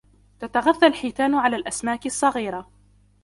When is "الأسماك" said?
1.55-2.05